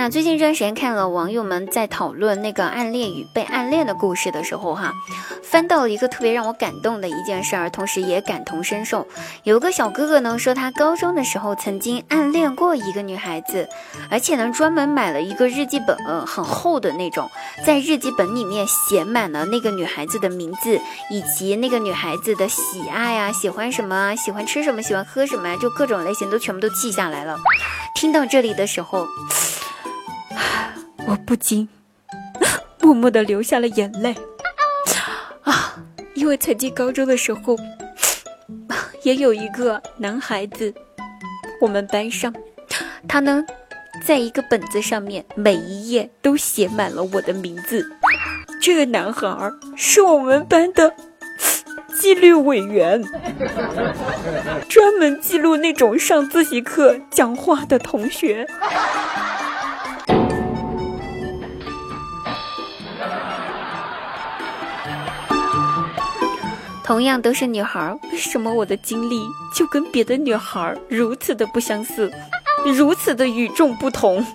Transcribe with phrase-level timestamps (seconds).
[0.00, 4.94] 那最近这段时间看了网友们在讨论那个暗恋与被暗恋的故事的时候，哈，
[5.42, 9.06] 翻到了一个特别让我感动的一件事儿，同时也感同身受。
[9.42, 13.68] 有个小哥哥呢说，他高中的时候曾经暗恋过一个女孩子，
[14.10, 17.28] 而且呢专门买了一个日记本，很厚的那种，
[17.66, 20.80] 在日记本里面写满了那个女孩子的名字，
[21.10, 27.36] 以及那个女孩子的喜爱啊，喜欢什么，喜欢吃什么，喜欢喝什么呀，就各种类型都全部都记下来了。
[27.94, 29.06] 听到这里的时候。
[31.10, 31.68] 我不禁
[32.80, 34.14] 默默的流下了眼泪
[35.42, 35.76] 啊！
[36.14, 37.56] 因为曾经高中的时候，
[39.02, 40.72] 也有一个男孩子，
[41.60, 42.32] 我们班上，
[43.08, 43.44] 他呢，
[44.04, 47.90] 在一个本子上面，每一页都写满了我的名字。
[48.62, 50.94] 这个男孩是我们班的
[52.00, 53.02] 纪律委员，
[54.68, 58.46] 专门记录那种上自习课讲话的同学。
[66.90, 69.22] 同样都是女孩，为什么我的经历
[69.54, 72.10] 就跟别的女孩如此的不相似，
[72.66, 74.26] 如此的与众不同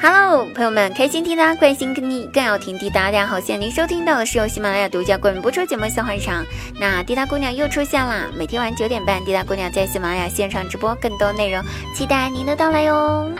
[0.00, 3.06] ？Hello，朋友们，开心滴答，关心跟你更要听滴答。
[3.06, 6.44] 大家好，现在您收听到的是由喜马拉雅独家冠名播出节目《笑话日常》。
[6.78, 8.30] 那滴答姑娘又出现啦！
[8.38, 11.60] 每天晚九点半，滴答姑娘在喜马拉雅现场直播，更多内容
[11.92, 13.32] 期待您的到来哟。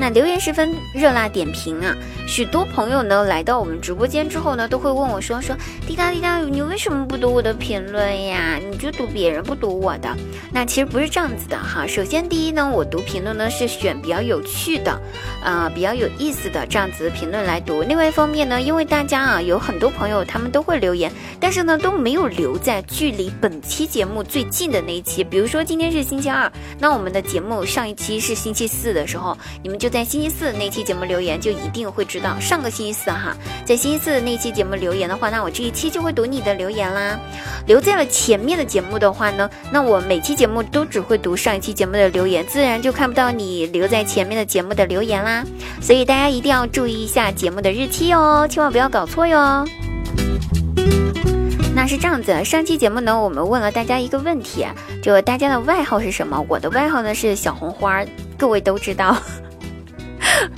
[0.00, 1.94] 那留言十分热辣点评啊！
[2.26, 5.54] 许多朋友呢来到我们直播间之后呢，都会问我说：“说
[5.86, 8.58] 滴答滴答，你为什么不读我的评论呀？
[8.58, 10.16] 你就读别人不读我的？”
[10.50, 11.86] 那其实不是这样子的哈。
[11.86, 14.98] 首先第一呢，我读评论呢是选比较有趣的，
[15.44, 17.82] 啊，比较有意思的这样子的评论来读。
[17.82, 25.22] 另外一方面呢，因为大家啊有很多朋友他们都会留言，但是呢都没有留在距离本期节目最近的那一期。
[25.22, 29.89] 比如说今天是星期二，那我们的节目上一期是星期四的时候，你们就。
[29.90, 37.18] 在星期四那期节目留言，就一定会知道上个星期四哈，在星期四那期节目留言的话，那我这一期就会读你的留言啦。
[37.66, 45.44] 留在了前面的节目的话呢，那我每期节目都只会读上一期节目的留言，自然就看不到你留在前面的节目的留言啦。
[45.80, 49.66] 所以大家一定要注意一下节目的日期哦，千万不要搞错哟。
[51.74, 54.64] 那是这样子，上期节目呢，我们问了大家一个问题，
[55.02, 56.44] 就大家的外号是什么？
[56.48, 58.04] 我的外号呢是小红花，
[58.38, 59.16] 各位都知道。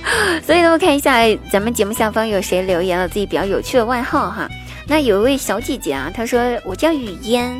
[0.45, 1.19] 所以呢，我看一下
[1.51, 4.47] 咱们节目下方有谁留言了自己比较有趣的外号哈。
[4.87, 7.57] 那有一位小姐姐啊，她说我叫雨嫣，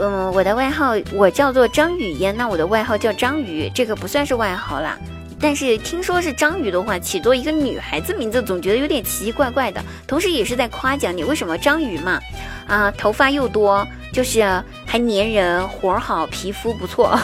[0.00, 4.98] 嗯，我的外号我叫做张雨嫣，那我的外号叫章鱼，这个不算是外号啦。
[5.44, 9.78] 但是听说是章鱼的话，起作一个女孩子名字，总觉得有点奇奇怪怪的。
[10.06, 12.18] 同时也是在夸奖你，为什么章鱼嘛？
[12.66, 14.40] 啊，头发又多，就是
[14.86, 17.08] 还粘人，活儿好，皮肤不错。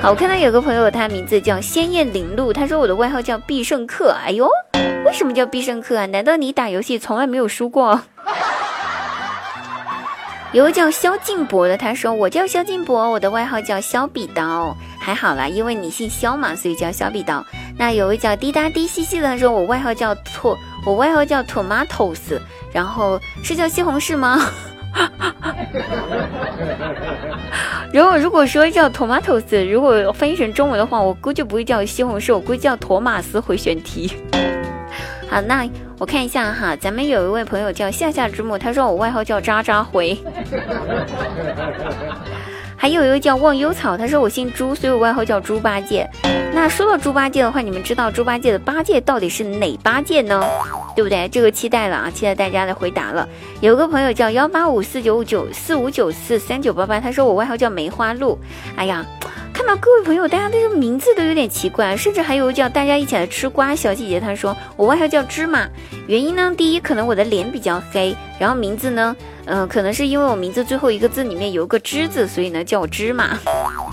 [0.00, 4.16] 好，我看到有个朋友，他名字叫鲜艳林露，他说我的外号叫必胜客。
[4.24, 4.48] 哎呦，
[5.04, 6.06] 为什么叫必胜客啊？
[6.06, 8.00] 难道你打游戏从来没有输过？
[10.52, 17.44] 有个叫萧敬博的，他说我叫萧敬博，我的外号叫萧笔刀，还好啦，因为你姓肖嘛，所以叫肖比刀。
[17.76, 22.38] 那有位叫滴答滴西西的，他说我外号叫托，我外号叫 tomatoes，
[22.72, 24.38] 然后是叫西红柿吗？
[27.92, 34.12] 如果如果说叫 tomatoes，如果翻译成中文的话，我估计不会叫西红柿，我估计叫托马斯回旋蹄。
[35.28, 40.16] 好，那我看一下哈，咱们有一位朋友叫夏夏之木，他说我外号叫渣渣回。
[42.82, 46.04] 还有一个叫忘忧草，他说我姓朱，所以我外号叫猪八戒。
[46.52, 50.44] 那说到猪八戒的话，你们知道猪八戒的八戒到底是哪八戒呢？
[50.96, 51.28] 对不对？
[51.28, 53.28] 这个期待了啊，期待大家的回答了。
[53.60, 58.36] 有个朋友叫幺八五四九五九四五九四三九八八，他说我外号叫梅花鹿。
[58.74, 59.06] 哎呀。
[59.64, 65.68] 看到各位朋友，大家这个名字都有点奇怪，甚至还有叫大家一起来吃瓜小姐姐，她说我外号叫芝麻，
[66.08, 69.14] 原因呢，第一可能我的脸比较黑，然后名字呢，
[69.44, 73.38] 嗯， 可能是因为我名字最后一个字里面有个芝字，所以呢叫芝麻，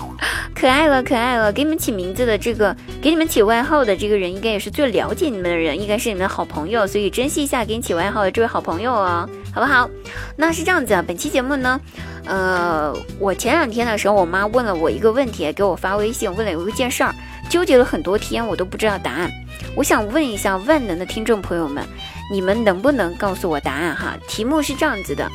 [0.52, 9.88] 可爱了可爱了，给你们起名字的这个，给你们起外号的这个人，应该也是最了解你们的人，应该是你们的好朋友，所以珍惜一下给你起外号的这位好朋友哦，好不好？
[10.36, 11.80] 那是这样子啊，本期节目呢。
[12.26, 17.12] 呃，我前两天的时候，我妈问了我一个问题，给我发微信问了有一件事儿，
[17.48, 19.30] 纠结了很多天，我都不知道答案。
[19.74, 21.84] 我想问一下万能的听众朋友们，
[22.30, 24.16] 你们能不能告诉我答案哈？
[24.28, 25.28] 题目是这样子的，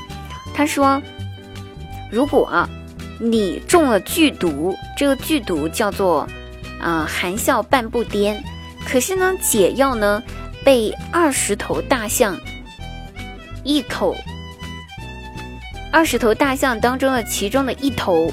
[0.53, 1.01] 他说，
[2.11, 2.67] 如果
[3.19, 6.27] 你中了剧毒，这个剧毒叫做
[6.79, 8.37] 啊含笑半步癫，
[8.87, 10.23] 可是呢解药呢
[10.63, 12.37] 被二十头大象
[13.65, 14.15] 一口
[15.91, 18.31] 二十头大象当中的其中的一头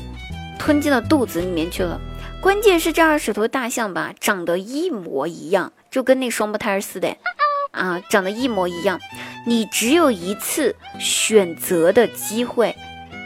[0.58, 1.98] 吞进了肚子里面去了。
[2.40, 7.16] 关键是这二十头大象吧，长得一模一样，就跟那双胞胎似的，
[7.70, 9.00] 啊，长得一模一样。
[9.46, 12.76] 你只有一次选择的机会，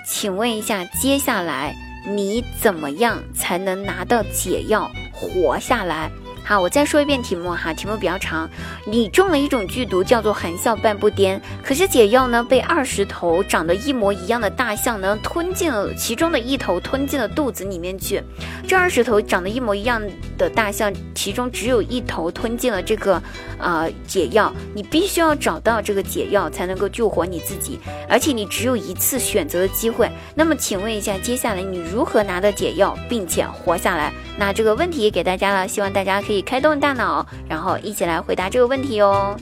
[0.06, 1.74] 请问一下，接下来
[2.06, 6.10] 你怎么样才能拿到解药活下来？
[6.48, 8.48] 好，我再说一遍题目哈，题目比较长。
[8.84, 11.40] 你中了一种剧毒，叫做含笑半步癫。
[11.60, 18.22] 可是解药呢，被二十头长得一模一样的大象呢吞进了其中的一头，吞进了肚子里面去。
[18.64, 20.00] 这二十头长得一模一样
[20.38, 23.20] 的大象，其中只有一头吞进了这个
[23.58, 24.52] 呃解药。
[24.72, 27.80] 你必须要找到这个解药，才能够救活你自己。
[28.08, 30.08] 而且你只有一次选择的机会。
[30.36, 34.12] 那么，请问一下，接下来你如何拿到解药，并且活下来？
[34.38, 39.34] 那这个问题给大家了，希望大家可以开动大脑，然后一起来回答这个问题哦。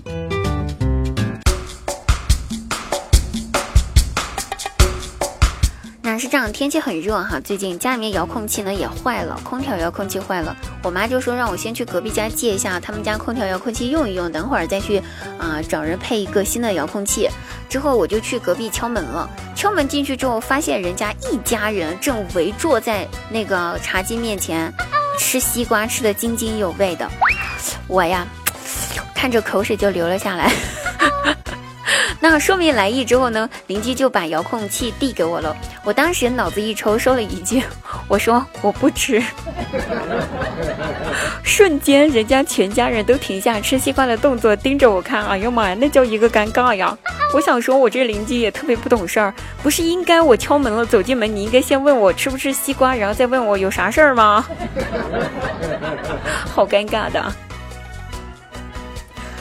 [6.19, 15.03] 是这样，天气很热哈，最近家里面遥控器呢也坏了，空调遥控器坏了，我妈就说让我先去隔壁家借一下他们家空调遥控器用一用，等会儿再去
[15.39, 17.29] 啊找人配一个新的遥控器。
[17.69, 24.73] 之后我就去隔壁敲门了，敲门进去之后，发现人家一家人正围坐在那个茶几面前
[25.19, 27.11] 吃西瓜，吃的津津有味的。
[27.89, 28.27] 我呀，
[29.15, 30.53] 看着口水就流了下来。
[32.35, 35.57] 那说明来意之后呢，邻居就把遥控器递给我了。
[35.85, 37.63] 我当时脑子一抽，说了一句
[38.11, 39.23] ：“我说我不吃。”
[41.45, 45.25] 瞬间，人家全家人都停下吃西瓜的动作，盯着我看。
[45.27, 46.99] 哎呀妈呀，那叫一个尴尬呀！
[47.33, 49.33] 我想说，我这邻居也特别不懂事儿，
[49.63, 54.45] 不是应该我敲门了，走进门，你应该先问我吃不吃西瓜，然后再问我有啥事儿吗？
[56.53, 57.33] 好尴尬的。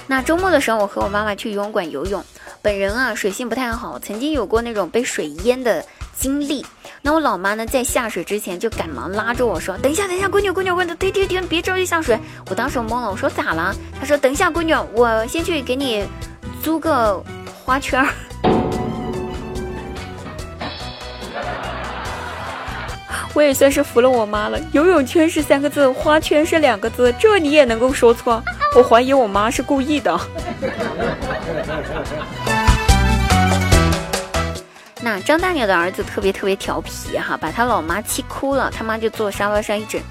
[0.06, 2.24] 那周末的时候，我和我妈妈去游泳馆游泳。
[2.64, 5.84] 本人啊，水性不太好，曾经有过那种被水淹的
[6.18, 6.66] 经历。
[7.02, 12.18] 那我老妈呢，在下水之前就赶忙拉着我说：“等一下，等一下，闺女，闺女，闺女，停停停，别着急下水。”
[12.50, 16.06] 我当时懵了，我说：“咋了？”她说：“等一下，闺女，我先去给你
[16.64, 17.22] 租个
[17.66, 18.08] 花圈。”
[23.34, 24.58] 我也算是服了我妈了。
[24.72, 28.42] 游泳圈是三个字，花圈是两个字，这你也能够说错？
[28.76, 30.20] 我怀疑我妈是故意的。
[35.00, 40.02] 那张大鸟的儿子特别特别调皮哈，把他老妈气哭了，他妈就坐沙发上一整，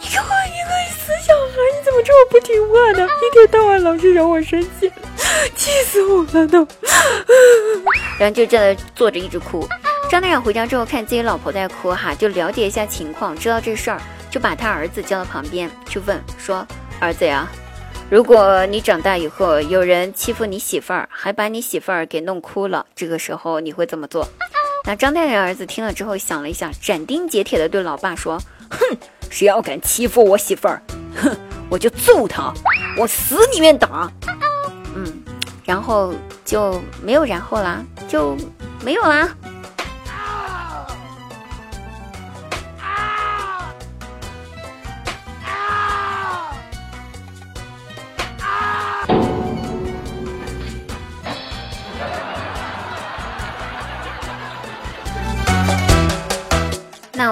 [0.00, 3.08] 你给我一个死小孩，你怎么这么不听话呢？
[3.22, 4.92] 一天到晚老是惹我生气，
[5.54, 6.66] 气死我了都。
[8.18, 9.66] 然后就这样坐着一直哭。
[10.10, 16.66] 张大鸟回家之后看自己老婆在哭哈，就了解一下情况，知道这事儿，就把他儿子叫到旁边去问说
[17.00, 17.48] ：“儿子呀。”
[18.08, 24.26] 如果你长大以后有人欺负你媳妇儿，还把你媳妇儿给弄哭了，这个时候你会怎么做？
[24.86, 28.96] 那张太太儿子听了之后想了一下，斩钉截铁地对老爸说：“哼，
[29.28, 30.80] 谁要敢欺负我媳妇儿，
[31.16, 31.36] 哼，
[31.68, 32.54] 我就揍他，
[32.96, 34.08] 往死里面打。
[34.94, 35.04] ”嗯，
[35.64, 36.14] 然后
[36.44, 38.36] 就没有然后啦，就
[38.84, 39.28] 没有啦。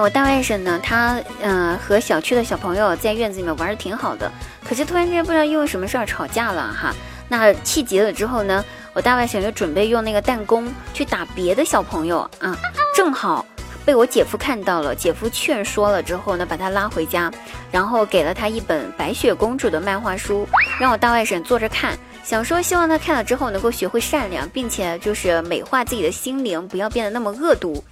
[0.05, 0.79] 我大外甥呢？
[0.83, 4.31] 他嗯和小区的小朋友在院子里面玩的挺好的，
[4.63, 6.93] 可是突然间不知道因为什么事儿吵架了哈。
[7.27, 12.55] 那气急了之后呢，我大外甥就准备用那个弹弓去打别的小朋友啊，
[12.95, 13.43] 正好
[13.83, 14.93] 被我姐夫看到了。
[14.93, 17.31] 姐夫劝说了之后呢，把他拉回家，
[17.71, 20.47] 然后给了他一本白雪公主的漫画书，
[20.79, 27.83] 让我大外甥坐着看，想说希望他看了之后能够学会善良，并且就是美化自己的心灵，不要变得那么恶毒。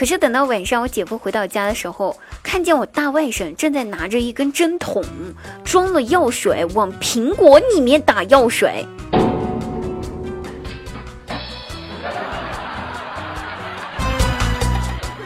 [0.00, 5.04] 可是等到晚上，我姐夫回到家的时候，看见我大外甥正在拿着一根针筒，
[5.62, 8.86] 装了药水往苹果里面打药水。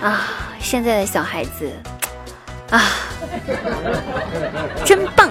[0.03, 0.27] 啊，
[0.59, 1.71] 现在的小孩子，
[2.71, 2.83] 啊，
[4.85, 5.31] 真棒！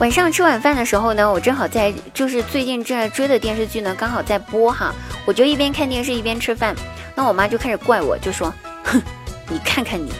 [0.00, 4.92] 晚上吃晚饭的时候呢，我正好在就是最近正在追的电视剧呢，刚好在播哈，
[5.24, 6.74] 我就一边看电视一边吃饭。
[7.14, 9.00] 那我妈就开始怪我，就说：“哼，
[9.48, 10.12] 你看看你，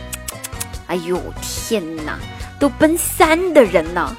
[0.86, 2.16] 哎呦天哪，
[2.58, 4.16] 都奔三的人了，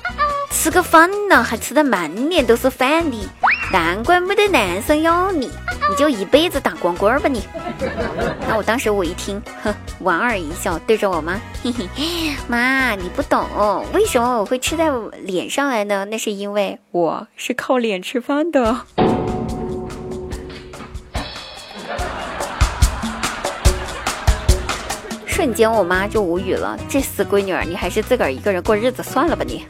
[0.51, 3.17] 吃个饭呢还吃的满脸都是饭的，
[3.71, 5.49] 难怪没得男生要你，
[5.89, 7.43] 你就一辈子打光棍吧你。
[8.47, 13.45] 那我当时我一听，哼，莞尔一笑，对着我妈，嘿嘿，妈，你不懂，
[13.93, 14.91] 为什么我会吃在
[15.23, 16.05] 脸上来呢？
[16.05, 18.81] 那是因为我是靠脸吃饭的。
[25.25, 29.65] 瞬间，我妈就无语了，这死闺女儿，你还是自个儿一个人过日子算了吧你。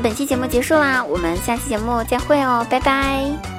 [0.00, 3.51] 本期节目结束啦，我们下期节目再会哦，拜拜。